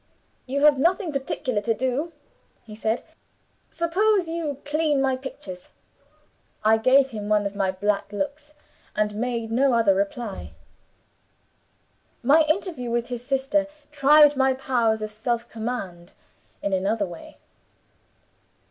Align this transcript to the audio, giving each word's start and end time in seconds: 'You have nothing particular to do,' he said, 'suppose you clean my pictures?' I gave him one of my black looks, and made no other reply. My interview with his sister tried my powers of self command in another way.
'You 0.47 0.63
have 0.63 0.79
nothing 0.79 1.11
particular 1.13 1.61
to 1.61 1.75
do,' 1.75 2.11
he 2.63 2.75
said, 2.75 3.03
'suppose 3.69 4.27
you 4.27 4.57
clean 4.65 4.99
my 4.99 5.15
pictures?' 5.15 5.69
I 6.65 6.79
gave 6.79 7.11
him 7.11 7.29
one 7.29 7.45
of 7.45 7.55
my 7.55 7.69
black 7.69 8.11
looks, 8.11 8.55
and 8.95 9.13
made 9.13 9.51
no 9.51 9.73
other 9.75 9.93
reply. 9.93 10.53
My 12.23 12.41
interview 12.49 12.89
with 12.89 13.09
his 13.09 13.23
sister 13.23 13.67
tried 13.91 14.35
my 14.35 14.55
powers 14.55 15.03
of 15.03 15.11
self 15.11 15.47
command 15.47 16.13
in 16.63 16.73
another 16.73 17.05
way. 17.05 17.37